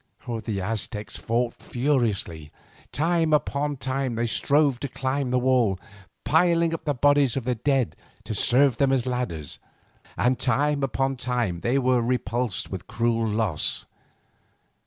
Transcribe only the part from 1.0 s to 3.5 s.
fought furiously. Time